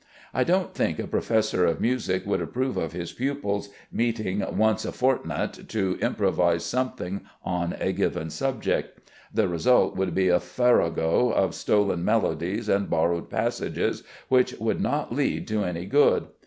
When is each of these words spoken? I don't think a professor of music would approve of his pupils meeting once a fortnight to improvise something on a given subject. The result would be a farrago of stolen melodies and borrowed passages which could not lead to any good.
I 0.33 0.43
don't 0.43 0.73
think 0.73 0.97
a 0.97 1.05
professor 1.05 1.67
of 1.67 1.79
music 1.79 2.25
would 2.25 2.41
approve 2.41 2.75
of 2.75 2.91
his 2.91 3.13
pupils 3.13 3.69
meeting 3.91 4.43
once 4.57 4.83
a 4.83 4.91
fortnight 4.91 5.69
to 5.69 5.99
improvise 6.01 6.65
something 6.65 7.21
on 7.45 7.75
a 7.79 7.91
given 7.91 8.31
subject. 8.31 9.11
The 9.31 9.47
result 9.47 9.95
would 9.95 10.15
be 10.15 10.29
a 10.29 10.39
farrago 10.39 11.29
of 11.29 11.53
stolen 11.53 12.03
melodies 12.03 12.67
and 12.67 12.89
borrowed 12.89 13.29
passages 13.29 14.01
which 14.27 14.57
could 14.57 14.81
not 14.81 15.13
lead 15.13 15.47
to 15.49 15.63
any 15.63 15.85
good. 15.85 16.25